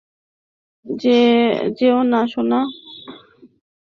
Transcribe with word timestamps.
যেও 1.77 1.99
না, 2.03 2.21
সোনা। 2.27 2.59